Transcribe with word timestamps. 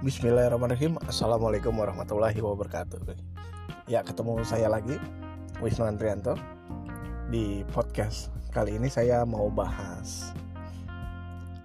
Bismillahirrahmanirrahim. 0.00 0.96
Assalamualaikum 1.04 1.76
warahmatullahi 1.76 2.40
wabarakatuh 2.40 3.04
Ya 3.84 4.00
ketemu 4.00 4.40
saya 4.48 4.72
lagi 4.72 4.96
Wisnu 5.60 5.84
Andrianto. 5.84 6.40
Di 7.28 7.68
podcast 7.68 8.32
Kali 8.48 8.80
ini 8.80 8.88
saya 8.88 9.28
mau 9.28 9.52
bahas 9.52 10.32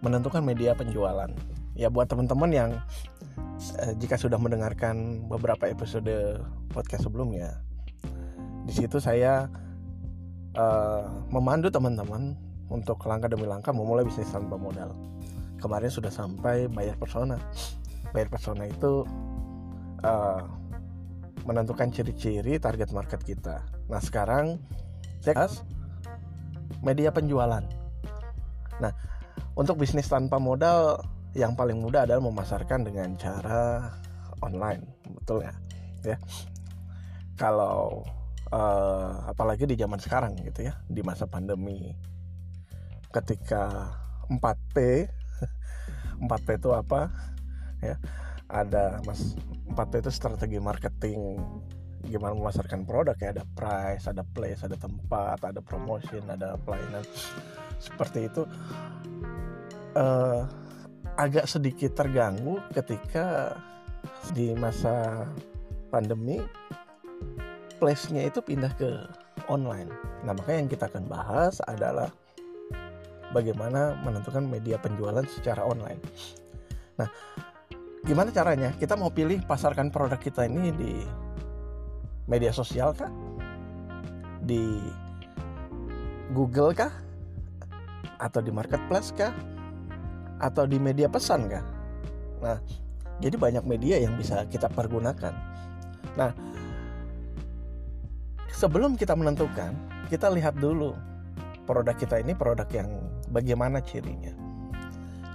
Menentukan 0.04 0.44
media 0.44 0.76
penjualan. 0.76 1.32
Ya 1.80 1.88
buat 1.88 2.12
teman-teman 2.12 2.52
yang 2.52 2.70
eh, 3.80 3.96
Jika 4.04 4.20
sudah 4.20 4.36
mendengarkan 4.36 5.24
beberapa 5.32 5.72
episode 5.72 6.44
podcast 6.76 7.08
sebelumnya 7.08 7.64
di 8.68 8.76
situ 8.76 9.00
saya 9.00 9.48
eh, 10.60 11.04
memandu 11.32 11.72
teman-teman 11.72 12.36
untuk 12.68 13.00
langkah 13.08 13.32
demi 13.32 13.48
langkah 13.48 13.72
memulai 13.72 14.04
bisnis 14.04 14.28
tanpa 14.28 14.60
modal. 14.60 14.92
Kemarin 15.56 15.88
sudah 15.88 16.12
sampai 16.12 16.68
bayar 16.68 17.00
persona 17.00 17.40
bayar 18.14 18.30
persona 18.30 18.68
itu 18.70 19.06
uh, 20.04 20.44
menentukan 21.46 21.94
ciri-ciri 21.94 22.58
target 22.58 22.90
market 22.92 23.22
kita. 23.22 23.62
Nah 23.88 24.02
sekarang 24.02 24.58
saya 25.22 25.50
media 26.82 27.14
penjualan. 27.14 27.62
Nah 28.82 28.92
untuk 29.56 29.80
bisnis 29.80 30.10
tanpa 30.10 30.42
modal 30.42 31.00
yang 31.36 31.54
paling 31.54 31.80
mudah 31.80 32.08
adalah 32.08 32.24
memasarkan 32.24 32.88
dengan 32.88 33.14
cara 33.20 33.92
online, 34.40 34.84
betul 35.20 35.44
ya? 35.44 35.54
Ya. 36.04 36.18
Kalau 37.36 38.08
uh, 38.56 39.28
apalagi 39.28 39.68
di 39.68 39.76
zaman 39.76 40.00
sekarang 40.00 40.40
gitu 40.40 40.72
ya, 40.72 40.80
di 40.88 41.04
masa 41.04 41.28
pandemi, 41.28 41.92
ketika 43.12 43.92
4P, 44.32 45.08
4P 46.24 46.48
itu 46.64 46.70
apa? 46.72 47.12
Ya. 47.94 47.98
Ada 48.50 49.02
mas 49.06 49.38
4 49.70 50.02
itu 50.02 50.10
strategi 50.10 50.58
marketing. 50.58 51.38
Gimana 52.06 52.38
memasarkan 52.38 52.86
produk 52.86 53.18
ya 53.18 53.34
ada 53.34 53.46
price 53.58 54.06
ada 54.06 54.22
place 54.22 54.62
ada 54.62 54.78
tempat 54.78 55.42
ada 55.42 55.58
promotion 55.58 56.22
ada 56.30 56.54
pelayanan 56.62 57.02
seperti 57.82 58.30
itu. 58.30 58.46
Uh, 59.96 60.46
agak 61.16 61.48
sedikit 61.48 61.96
terganggu 61.96 62.60
ketika 62.76 63.56
di 64.36 64.52
masa 64.54 65.26
pandemi 65.90 66.44
place-nya 67.80 68.28
itu 68.28 68.40
pindah 68.44 68.72
ke 68.76 68.90
online. 69.48 69.92
Nah 70.24 70.34
makanya 70.36 70.58
yang 70.66 70.72
kita 70.72 70.86
akan 70.92 71.06
bahas 71.08 71.60
adalah 71.68 72.10
bagaimana 73.32 74.00
menentukan 74.04 74.44
media 74.48 74.80
penjualan 74.80 75.24
secara 75.28 75.64
online. 75.64 76.00
Nah 77.00 77.10
gimana 78.06 78.30
caranya? 78.30 78.70
Kita 78.78 78.94
mau 78.94 79.10
pilih 79.10 79.42
pasarkan 79.50 79.90
produk 79.90 80.22
kita 80.22 80.46
ini 80.46 80.70
di 80.70 80.94
media 82.30 82.54
sosial 82.54 82.94
kah? 82.94 83.10
Di 84.46 84.62
Google 86.32 86.78
kah? 86.78 86.94
Atau 88.22 88.46
di 88.46 88.54
marketplace 88.54 89.10
kah? 89.10 89.34
Atau 90.38 90.70
di 90.70 90.78
media 90.78 91.10
pesan 91.10 91.50
kah? 91.50 91.66
Nah 92.46 92.62
jadi 93.18 93.36
banyak 93.42 93.66
media 93.66 93.98
yang 93.98 94.14
bisa 94.14 94.46
kita 94.54 94.70
pergunakan. 94.70 95.34
Nah 96.14 96.32
sebelum 98.54 98.94
kita 98.94 99.18
menentukan 99.18 99.74
kita 100.14 100.30
lihat 100.30 100.62
dulu 100.62 100.94
produk 101.66 101.98
kita 101.98 102.22
ini 102.22 102.38
produk 102.38 102.70
yang 102.70 102.90
bagaimana 103.34 103.82
cirinya. 103.82 104.32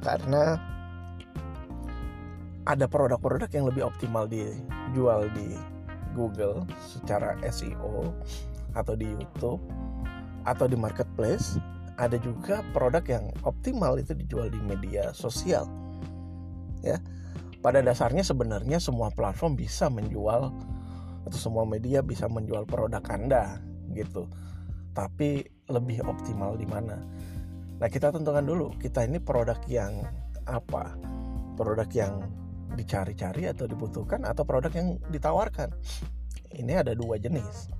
Karena 0.01 0.57
ada 2.71 2.87
produk-produk 2.87 3.51
yang 3.51 3.67
lebih 3.67 3.83
optimal 3.83 4.31
dijual 4.31 5.27
di 5.35 5.59
Google 6.15 6.63
secara 6.79 7.35
SEO 7.51 8.15
atau 8.79 8.95
di 8.95 9.11
YouTube 9.11 9.59
atau 10.47 10.71
di 10.71 10.79
marketplace. 10.79 11.59
Ada 11.99 12.17
juga 12.23 12.63
produk 12.71 13.03
yang 13.11 13.27
optimal 13.43 13.99
itu 13.99 14.15
dijual 14.15 14.49
di 14.55 14.63
media 14.63 15.11
sosial 15.11 15.67
ya. 16.87 16.97
Pada 17.61 17.85
dasarnya 17.85 18.25
sebenarnya 18.25 18.81
semua 18.81 19.13
platform 19.13 19.59
bisa 19.59 19.93
menjual 19.93 20.49
atau 21.29 21.39
semua 21.39 21.69
media 21.69 22.01
bisa 22.01 22.25
menjual 22.31 22.65
produk 22.65 23.03
Anda 23.11 23.61
gitu. 23.93 24.31
Tapi 24.97 25.45
lebih 25.69 26.07
optimal 26.07 26.57
di 26.57 26.65
mana? 26.65 26.97
Nah 27.83 27.89
kita 27.91 28.15
tentukan 28.15 28.47
dulu 28.47 28.73
kita 28.81 29.05
ini 29.05 29.21
produk 29.21 29.59
yang 29.69 30.01
apa? 30.49 30.97
Produk 31.61 31.91
yang 31.93 32.40
dicari-cari 32.75 33.51
atau 33.51 33.67
dibutuhkan 33.67 34.23
atau 34.27 34.43
produk 34.47 34.73
yang 34.75 34.99
ditawarkan. 35.11 35.71
Ini 36.51 36.83
ada 36.83 36.93
dua 36.95 37.19
jenis. 37.19 37.71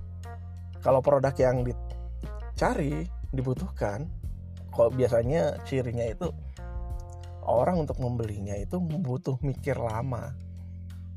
Kalau 0.81 1.03
produk 1.03 1.35
yang 1.37 1.67
dicari, 1.67 3.05
dibutuhkan, 3.31 4.09
kok 4.71 4.95
biasanya 4.95 5.59
cirinya 5.67 6.07
itu 6.07 6.31
orang 7.45 7.83
untuk 7.83 7.97
membelinya 7.97 8.53
itu 8.55 8.77
butuh 8.79 9.37
mikir 9.41 9.75
lama, 9.77 10.33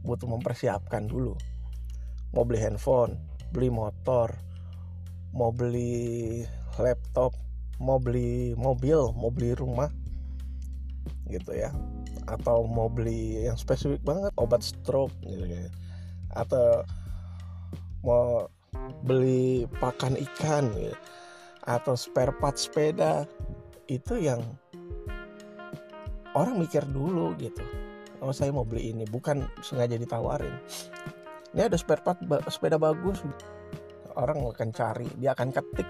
butuh 0.02 0.28
mempersiapkan 0.28 1.06
dulu. 1.06 1.36
Mau 2.34 2.42
beli 2.42 2.60
handphone, 2.60 3.14
beli 3.54 3.70
motor, 3.70 4.34
mau 5.30 5.54
beli 5.54 6.42
laptop, 6.78 7.34
mau 7.78 8.02
beli 8.02 8.54
mobil, 8.58 9.14
mau 9.14 9.30
beli 9.30 9.54
rumah, 9.54 9.90
gitu 11.28 11.52
ya. 11.56 11.72
Atau 12.24 12.64
mau 12.68 12.88
beli 12.88 13.44
yang 13.44 13.56
spesifik 13.58 14.00
banget 14.04 14.32
obat 14.40 14.64
stroke 14.64 15.12
gitu 15.24 15.44
ya. 15.44 15.68
Atau 16.32 16.84
mau 18.04 18.48
beli 19.04 19.64
pakan 19.80 20.16
ikan 20.20 20.68
gitu. 20.76 20.96
atau 21.64 21.96
spare 21.96 22.36
part 22.36 22.60
sepeda 22.60 23.24
itu 23.88 24.20
yang 24.20 24.44
orang 26.36 26.60
mikir 26.60 26.84
dulu 26.84 27.32
gitu. 27.40 27.64
Oh 28.20 28.36
saya 28.36 28.52
mau 28.52 28.68
beli 28.68 28.92
ini 28.92 29.08
bukan 29.08 29.48
sengaja 29.64 29.96
ditawarin. 29.96 30.52
Ini 31.56 31.72
ada 31.72 31.80
spare 31.80 32.04
part 32.04 32.20
sepeda 32.52 32.76
bagus. 32.76 33.24
Orang 34.12 34.44
akan 34.44 34.76
cari 34.76 35.08
dia 35.16 35.32
akan 35.32 35.56
ketik. 35.56 35.88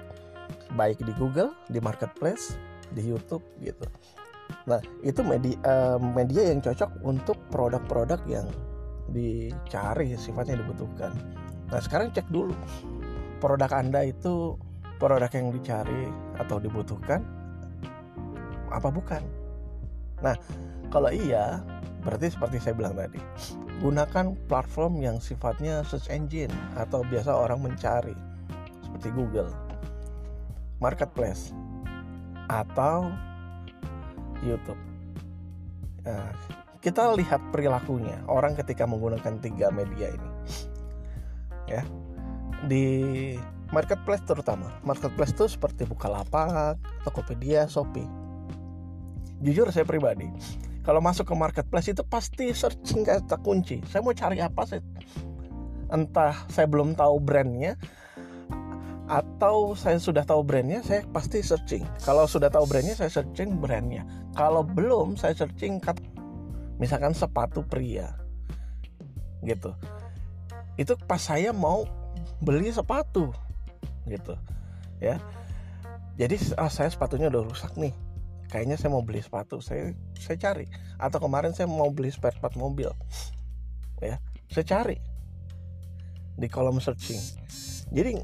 Baik 0.79 1.03
di 1.03 1.11
Google 1.19 1.51
di 1.67 1.83
marketplace 1.83 2.55
di 2.95 3.03
YouTube 3.11 3.43
gitu 3.59 3.87
Nah, 4.65 4.81
itu 5.05 5.21
media 5.21 5.57
uh, 5.69 6.01
media 6.01 6.49
yang 6.49 6.65
cocok 6.65 6.91
untuk 7.05 7.37
produk-produk 7.53 8.21
yang 8.25 8.49
dicari 9.13 10.17
sifatnya 10.17 10.65
dibutuhkan. 10.65 11.13
Nah, 11.69 11.81
sekarang 11.81 12.13
cek 12.17 12.29
dulu 12.33 12.57
produk 13.45 13.69
Anda 13.77 14.09
itu 14.09 14.57
produk 14.97 15.29
yang 15.29 15.53
dicari 15.53 16.09
atau 16.41 16.57
dibutuhkan 16.57 17.21
apa 18.73 18.89
bukan. 18.89 19.21
Nah, 20.25 20.33
kalau 20.89 21.13
iya, 21.13 21.61
berarti 22.01 22.33
seperti 22.33 22.57
saya 22.57 22.73
bilang 22.73 22.97
tadi, 22.97 23.21
gunakan 23.85 24.33
platform 24.49 25.05
yang 25.05 25.21
sifatnya 25.21 25.85
search 25.85 26.09
engine 26.09 26.53
atau 26.81 27.05
biasa 27.05 27.29
orang 27.37 27.61
mencari 27.61 28.17
seperti 28.81 29.13
Google, 29.13 29.53
Marketplace, 30.81 31.53
atau 32.49 33.13
YouTube. 34.45 34.79
Nah, 36.05 36.31
kita 36.85 37.17
lihat 37.17 37.41
perilakunya 37.49 38.21
orang 38.29 38.53
ketika 38.53 38.85
menggunakan 38.85 39.41
tiga 39.41 39.73
media 39.73 40.13
ini. 40.13 40.31
Ya. 41.65 41.83
Di 42.69 42.85
marketplace 43.73 44.23
terutama. 44.29 44.69
Marketplace 44.85 45.33
itu 45.33 45.49
seperti 45.49 45.89
Bukalapak, 45.89 46.77
Tokopedia, 47.03 47.65
Shopee. 47.65 48.05
Jujur 49.41 49.69
saya 49.73 49.85
pribadi, 49.85 50.29
kalau 50.85 51.01
masuk 51.01 51.33
ke 51.33 51.35
marketplace 51.37 51.89
itu 51.93 52.05
pasti 52.05 52.53
searching 52.53 53.09
kata 53.09 53.41
kunci. 53.41 53.81
Saya 53.89 54.05
mau 54.05 54.13
cari 54.13 54.41
apa 54.45 54.69
sih? 54.69 54.81
Entah 55.89 56.45
saya 56.53 56.69
belum 56.69 56.93
tahu 56.93 57.21
brandnya, 57.21 57.81
atau 59.05 59.77
saya 59.77 60.01
sudah 60.01 60.25
tahu 60.25 60.41
brandnya 60.41 60.81
saya 60.81 61.05
pasti 61.13 61.45
searching. 61.45 61.85
Kalau 62.05 62.25
sudah 62.25 62.49
tahu 62.49 62.65
brandnya 62.65 62.97
saya 62.97 63.13
searching 63.13 63.61
brandnya. 63.61 64.05
Kalau 64.33 64.65
belum 64.65 65.21
saya 65.21 65.37
searching 65.37 65.81
kat 65.81 66.01
misalkan 66.81 67.13
sepatu 67.13 67.61
pria. 67.65 68.17
Gitu. 69.45 69.73
Itu 70.81 70.97
pas 71.05 71.21
saya 71.21 71.53
mau 71.53 71.85
beli 72.41 72.73
sepatu. 72.73 73.33
Gitu. 74.09 74.35
Ya. 74.99 75.21
Jadi 76.17 76.41
ah, 76.57 76.71
saya 76.73 76.89
sepatunya 76.89 77.29
udah 77.29 77.45
rusak 77.45 77.77
nih. 77.77 77.93
Kayaknya 78.49 78.77
saya 78.79 78.91
mau 78.95 79.03
beli 79.03 79.21
sepatu 79.21 79.61
saya 79.61 79.93
saya 80.17 80.37
cari. 80.41 80.65
Atau 80.97 81.21
kemarin 81.21 81.53
saya 81.53 81.69
mau 81.69 81.93
beli 81.93 82.09
spare 82.09 82.41
part 82.41 82.57
mobil. 82.57 82.89
Ya 84.01 84.17
saya 84.55 84.65
cari 84.71 84.99
di 86.39 86.47
kolom 86.47 86.79
searching 86.79 87.19
jadi 87.93 88.17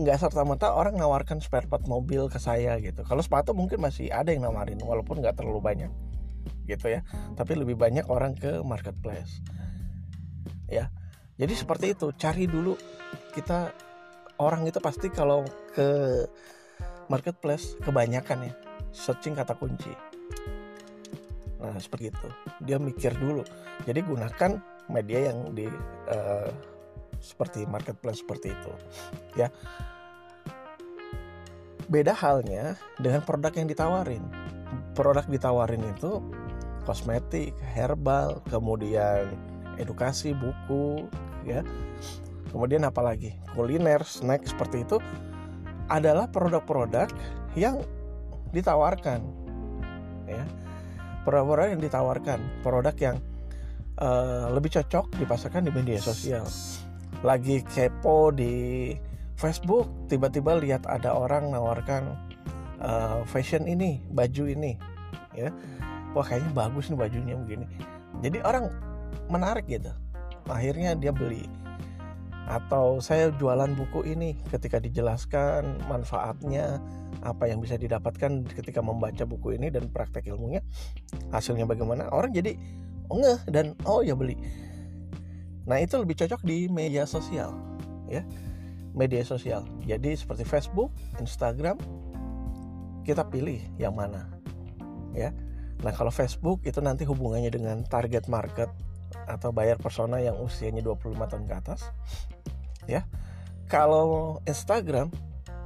nggak 0.00 0.18
serta 0.18 0.42
merta 0.42 0.74
orang 0.74 0.98
nawarkan 0.98 1.38
spare 1.38 1.70
part 1.70 1.86
mobil 1.86 2.26
ke 2.26 2.42
saya 2.42 2.76
gitu. 2.82 3.06
Kalau 3.06 3.22
sepatu 3.22 3.54
mungkin 3.54 3.78
masih 3.78 4.10
ada 4.10 4.34
yang 4.34 4.48
nawarin 4.48 4.80
walaupun 4.82 5.22
nggak 5.22 5.38
terlalu 5.38 5.62
banyak 5.62 5.92
gitu 6.66 6.90
ya. 6.90 7.00
Tapi 7.38 7.52
lebih 7.54 7.78
banyak 7.78 8.08
orang 8.10 8.34
ke 8.34 8.64
marketplace. 8.64 9.40
Ya 10.66 10.90
jadi 11.34 11.54
seperti 11.54 11.94
itu. 11.94 12.10
Cari 12.14 12.46
dulu 12.46 12.78
kita 13.34 13.74
orang 14.38 14.66
itu 14.66 14.78
pasti 14.78 15.10
kalau 15.10 15.42
ke 15.74 15.88
marketplace 17.10 17.78
kebanyakan 17.82 18.50
ya 18.50 18.52
searching 18.94 19.34
kata 19.34 19.54
kunci. 19.58 19.90
Nah 21.58 21.78
seperti 21.80 22.14
itu. 22.14 22.28
Dia 22.62 22.78
mikir 22.78 23.14
dulu. 23.18 23.42
Jadi 23.82 24.00
gunakan 24.04 24.50
media 24.92 25.32
yang 25.32 25.56
di 25.56 25.66
uh, 26.12 26.73
seperti 27.24 27.64
marketplace 27.64 28.20
seperti 28.20 28.52
itu 28.52 28.72
ya. 29.40 29.48
Beda 31.88 32.12
halnya 32.16 32.76
dengan 33.00 33.24
produk 33.24 33.52
yang 33.56 33.68
ditawarin. 33.68 34.24
Produk 34.96 35.24
ditawarin 35.28 35.84
itu 35.84 36.20
kosmetik 36.84 37.56
herbal 37.72 38.40
kemudian 38.48 39.28
edukasi 39.80 40.36
buku 40.36 41.08
ya. 41.44 41.64
Kemudian 42.52 42.86
apalagi 42.86 43.34
kuliner 43.56 44.04
snack 44.06 44.46
seperti 44.46 44.86
itu 44.86 45.02
adalah 45.90 46.30
produk-produk 46.30 47.10
yang 47.58 47.82
ditawarkan 48.54 49.20
ya. 50.24 50.44
Produk-produk 51.26 51.68
yang 51.76 51.82
ditawarkan. 51.82 52.38
Produk 52.64 52.96
yang 52.96 53.16
uh, 54.00 54.48
lebih 54.54 54.72
cocok 54.72 55.20
dipasarkan 55.20 55.68
di 55.68 55.72
media 55.74 56.00
sosial 56.00 56.46
lagi 57.24 57.64
kepo 57.64 58.28
di 58.28 58.92
Facebook 59.34 59.88
tiba-tiba 60.12 60.60
lihat 60.60 60.84
ada 60.84 61.16
orang 61.16 61.50
nawarkan 61.50 62.12
uh, 62.84 63.24
fashion 63.24 63.64
ini 63.64 64.04
baju 64.12 64.44
ini 64.44 64.76
ya. 65.32 65.48
Wah 66.12 66.22
kayaknya 66.22 66.52
bagus 66.54 66.92
nih 66.92 67.00
bajunya 67.00 67.34
begini. 67.34 67.66
Jadi 68.22 68.38
orang 68.44 68.70
menarik 69.26 69.66
gitu. 69.66 69.90
Akhirnya 70.46 70.94
dia 70.94 71.10
beli. 71.10 71.48
Atau 72.44 73.00
saya 73.00 73.32
jualan 73.40 73.72
buku 73.72 74.04
ini 74.04 74.36
ketika 74.52 74.76
dijelaskan 74.76 75.80
manfaatnya 75.88 76.78
apa 77.24 77.48
yang 77.48 77.64
bisa 77.64 77.80
didapatkan 77.80 78.44
ketika 78.52 78.84
membaca 78.84 79.24
buku 79.24 79.56
ini 79.56 79.72
dan 79.72 79.88
praktek 79.88 80.28
ilmunya 80.28 80.60
hasilnya 81.32 81.64
bagaimana 81.64 82.12
orang 82.12 82.36
jadi 82.36 82.52
oh 83.08 83.16
ngeh 83.16 83.40
dan 83.48 83.72
oh 83.88 84.04
ya 84.04 84.12
beli 84.12 84.36
Nah, 85.64 85.80
itu 85.80 85.96
lebih 85.96 86.16
cocok 86.20 86.44
di 86.44 86.68
media 86.68 87.08
sosial, 87.08 87.56
ya. 88.08 88.20
Media 88.92 89.24
sosial. 89.24 89.64
Jadi 89.88 90.14
seperti 90.14 90.44
Facebook, 90.44 90.92
Instagram, 91.18 91.80
kita 93.02 93.24
pilih 93.28 93.60
yang 93.80 93.96
mana. 93.96 94.28
Ya. 95.16 95.32
Nah, 95.80 95.92
kalau 95.92 96.12
Facebook 96.12 96.64
itu 96.68 96.80
nanti 96.84 97.08
hubungannya 97.08 97.50
dengan 97.52 97.82
target 97.84 98.28
market 98.28 98.68
atau 99.24 99.50
bayar 99.50 99.80
persona 99.80 100.20
yang 100.20 100.36
usianya 100.40 100.84
25 100.84 101.16
tahun 101.32 101.44
ke 101.48 101.54
atas. 101.54 101.80
Ya. 102.84 103.08
Kalau 103.64 104.38
Instagram 104.44 105.08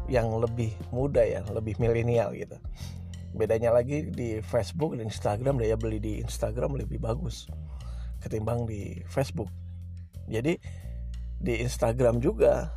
yang 0.06 0.31
lebih 0.39 0.73
muda 0.95 1.21
ya, 1.21 1.43
lebih 1.50 1.77
milenial 1.83 2.33
gitu. 2.33 2.56
Bedanya 3.35 3.75
lagi 3.75 4.09
di 4.09 4.41
Facebook 4.41 4.97
dan 4.97 5.11
Instagram 5.11 5.61
daya 5.61 5.77
beli 5.77 6.00
di 6.00 6.25
Instagram 6.25 6.81
lebih 6.81 6.97
bagus 6.97 7.50
ketimbang 8.19 8.67
di 8.67 8.99
Facebook 9.06 9.47
jadi 10.29 10.61
di 11.39 11.55
Instagram 11.63 12.19
juga 12.19 12.75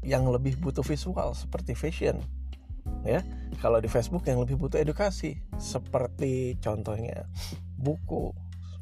yang 0.00 0.28
lebih 0.32 0.56
butuh 0.58 0.82
visual 0.82 1.36
seperti 1.36 1.76
fashion 1.76 2.20
ya. 3.04 3.20
Kalau 3.60 3.76
di 3.78 3.88
Facebook 3.88 4.24
yang 4.24 4.40
lebih 4.40 4.56
butuh 4.56 4.80
edukasi 4.80 5.36
seperti 5.60 6.56
contohnya 6.58 7.28
buku 7.76 8.32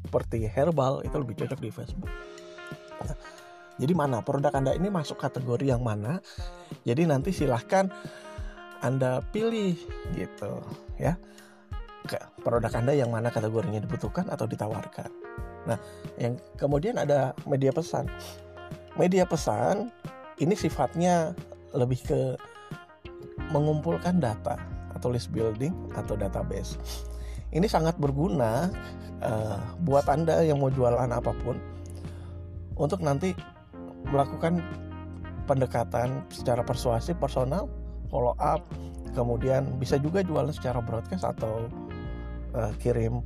seperti 0.07 0.47
herbal 0.47 1.03
itu 1.03 1.15
lebih 1.19 1.35
cocok 1.43 1.59
di 1.59 1.69
Facebook. 1.69 2.11
Nah, 3.03 3.15
jadi 3.79 3.93
mana 3.95 4.23
produk 4.23 4.55
anda 4.55 4.71
ini 4.71 4.87
masuk 4.87 5.19
kategori 5.19 5.75
yang 5.75 5.83
mana? 5.83 6.23
Jadi 6.87 7.03
nanti 7.03 7.35
silahkan 7.35 7.91
anda 8.79 9.19
pilih 9.35 9.75
gitu 10.15 10.63
ya 10.95 11.19
produk 12.41 12.73
anda 12.73 12.97
yang 12.97 13.13
mana 13.13 13.29
kategorinya 13.29 13.83
dibutuhkan 13.83 14.25
atau 14.31 14.49
ditawarkan 14.49 15.29
Nah, 15.67 15.77
yang 16.15 16.39
kemudian 16.55 16.95
ada 16.97 17.37
media 17.43 17.69
pesan. 17.69 18.07
Media 18.95 19.27
pesan 19.27 19.93
ini 20.39 20.57
sifatnya 20.57 21.37
lebih 21.75 21.99
ke 22.01 22.19
mengumpulkan 23.53 24.17
data 24.17 24.57
atau 24.97 25.13
list 25.13 25.29
building 25.29 25.73
atau 25.93 26.15
database. 26.15 26.77
Ini 27.49 27.65
sangat 27.65 27.97
berguna 27.97 28.69
uh, 29.25 29.61
buat 29.85 30.05
Anda 30.05 30.45
yang 30.45 30.61
mau 30.61 30.69
jualan 30.69 31.09
apa 31.09 31.33
pun 31.41 31.57
untuk 32.77 33.01
nanti 33.01 33.33
melakukan 34.09 34.61
pendekatan 35.49 36.23
secara 36.29 36.61
persuasif 36.61 37.17
personal, 37.17 37.65
follow 38.13 38.37
up, 38.37 38.61
kemudian 39.17 39.65
bisa 39.81 39.97
juga 39.97 40.21
jualan 40.21 40.53
secara 40.53 40.77
broadcast 40.77 41.25
atau 41.25 41.65
uh, 42.55 42.73
kirim 42.81 43.21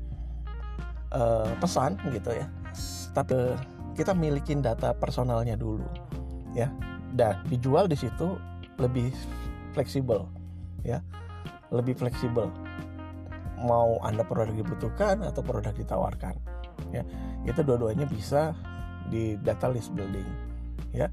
uh, 1.14 1.50
pesan 1.60 2.00
gitu 2.12 2.32
ya. 2.34 2.48
Tapi 3.14 3.56
kita 3.94 4.18
milikin 4.18 4.66
data 4.66 4.92
personalnya 4.98 5.54
dulu 5.54 5.86
ya. 6.58 6.72
Dan 7.14 7.38
dijual 7.46 7.86
di 7.86 7.94
situ 7.94 8.40
lebih 8.82 9.14
fleksibel 9.78 10.26
ya. 10.82 11.02
Lebih 11.70 11.98
fleksibel. 11.98 12.50
Mau 13.64 14.02
anda 14.04 14.26
produk 14.26 14.54
dibutuhkan 14.54 15.24
atau 15.24 15.46
produk 15.46 15.72
ditawarkan 15.72 16.36
ya. 16.92 17.06
Itu 17.48 17.62
dua-duanya 17.62 18.10
bisa 18.10 18.52
di 19.08 19.38
data 19.40 19.70
list 19.70 19.94
building 19.94 20.28
ya. 20.92 21.08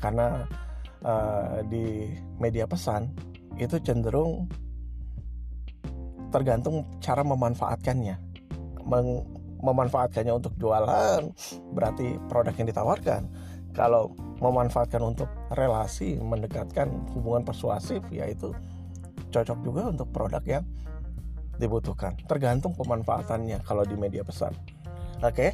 Karena 0.00 0.42
uh, 1.04 1.62
di 1.68 2.10
media 2.40 2.66
pesan 2.66 3.12
itu 3.60 3.76
cenderung 3.84 4.48
tergantung 6.32 6.88
cara 6.98 7.20
memanfaatkannya. 7.22 8.16
Meng 8.88 9.08
memanfaatkannya 9.62 10.34
untuk 10.34 10.58
jualan 10.58 11.30
berarti 11.70 12.18
produk 12.26 12.50
yang 12.58 12.68
ditawarkan. 12.74 13.22
Kalau 13.72 14.10
memanfaatkan 14.42 14.98
untuk 15.00 15.30
relasi 15.54 16.18
mendekatkan 16.18 16.90
hubungan 17.14 17.46
persuasif 17.46 18.02
yaitu 18.10 18.50
cocok 19.30 19.58
juga 19.62 19.82
untuk 19.94 20.10
produk 20.10 20.42
yang 20.42 20.64
dibutuhkan. 21.62 22.18
Tergantung 22.26 22.74
pemanfaatannya 22.74 23.62
kalau 23.62 23.86
di 23.86 23.94
media 23.94 24.26
pesan 24.26 24.50
oke? 25.22 25.48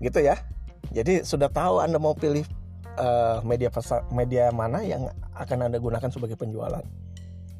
Gitu 0.00 0.18
ya. 0.24 0.40
Jadi 0.88 1.20
sudah 1.20 1.52
tahu 1.52 1.84
anda 1.84 2.00
mau 2.00 2.16
pilih 2.16 2.48
uh, 2.96 3.44
media 3.44 3.68
pesan 3.68 4.08
media 4.16 4.48
mana 4.48 4.80
yang 4.80 5.12
akan 5.36 5.68
anda 5.68 5.76
gunakan 5.76 6.08
sebagai 6.08 6.40
penjualan. 6.40 6.82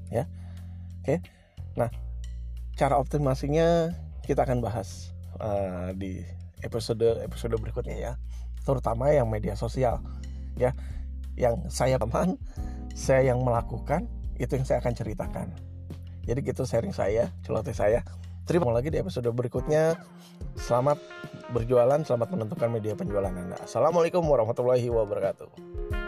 Ya? 0.09 0.25
Oke? 1.05 1.21
Nah 1.77 1.93
cara 2.79 2.95
optimasinya 2.95 3.91
kita 4.23 4.47
akan 4.47 4.63
bahas 4.63 5.11
uh, 5.43 5.91
di 5.99 6.23
episode 6.63 7.19
episode 7.27 7.59
berikutnya 7.59 7.97
ya. 7.99 8.13
Terutama 8.63 9.11
yang 9.11 9.27
media 9.27 9.59
sosial 9.59 9.99
ya. 10.55 10.71
Yang 11.35 11.67
saya 11.71 11.99
teman 11.99 12.39
saya 12.95 13.35
yang 13.35 13.43
melakukan 13.43 14.07
itu 14.39 14.55
yang 14.55 14.63
saya 14.63 14.79
akan 14.79 14.95
ceritakan. 14.95 15.51
Jadi 16.23 16.39
gitu 16.47 16.63
sharing 16.63 16.95
saya 16.95 17.35
celoteh 17.43 17.75
saya. 17.75 18.07
Terima 18.47 18.71
lagi 18.71 18.95
di 18.95 19.03
episode 19.03 19.27
berikutnya. 19.35 19.99
Selamat 20.55 21.03
berjualan 21.51 21.99
selamat 22.07 22.29
menentukan 22.31 22.71
media 22.71 22.95
penjualan 22.95 23.35
anda. 23.35 23.59
Assalamualaikum 23.59 24.23
warahmatullahi 24.23 24.87
wabarakatuh 24.87 26.08